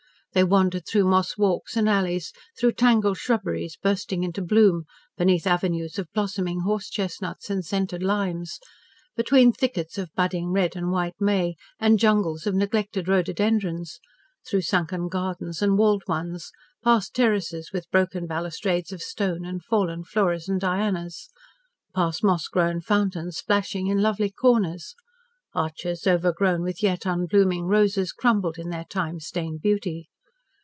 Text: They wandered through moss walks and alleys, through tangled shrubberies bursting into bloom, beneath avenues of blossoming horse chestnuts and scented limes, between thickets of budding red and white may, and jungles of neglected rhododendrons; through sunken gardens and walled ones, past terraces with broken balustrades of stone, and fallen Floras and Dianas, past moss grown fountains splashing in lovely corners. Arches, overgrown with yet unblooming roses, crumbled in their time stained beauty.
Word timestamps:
They 0.33 0.45
wandered 0.45 0.87
through 0.87 1.09
moss 1.09 1.37
walks 1.37 1.75
and 1.75 1.89
alleys, 1.89 2.31
through 2.57 2.71
tangled 2.79 3.17
shrubberies 3.17 3.75
bursting 3.75 4.23
into 4.23 4.41
bloom, 4.41 4.85
beneath 5.17 5.45
avenues 5.45 5.99
of 5.99 6.07
blossoming 6.13 6.61
horse 6.61 6.89
chestnuts 6.89 7.49
and 7.49 7.65
scented 7.65 8.01
limes, 8.01 8.57
between 9.17 9.51
thickets 9.51 9.97
of 9.97 10.09
budding 10.15 10.53
red 10.53 10.73
and 10.77 10.89
white 10.89 11.19
may, 11.19 11.57
and 11.81 11.99
jungles 11.99 12.47
of 12.47 12.55
neglected 12.55 13.09
rhododendrons; 13.09 13.99
through 14.47 14.61
sunken 14.61 15.09
gardens 15.09 15.61
and 15.61 15.77
walled 15.77 16.03
ones, 16.07 16.53
past 16.81 17.13
terraces 17.13 17.71
with 17.73 17.91
broken 17.91 18.25
balustrades 18.25 18.93
of 18.93 19.01
stone, 19.01 19.43
and 19.43 19.65
fallen 19.65 20.01
Floras 20.01 20.47
and 20.47 20.61
Dianas, 20.61 21.27
past 21.93 22.23
moss 22.23 22.47
grown 22.47 22.79
fountains 22.79 23.35
splashing 23.35 23.87
in 23.87 23.97
lovely 24.01 24.31
corners. 24.31 24.95
Arches, 25.53 26.07
overgrown 26.07 26.61
with 26.61 26.81
yet 26.81 27.01
unblooming 27.05 27.65
roses, 27.65 28.13
crumbled 28.13 28.57
in 28.57 28.69
their 28.69 28.85
time 28.85 29.19
stained 29.19 29.61
beauty. 29.61 30.07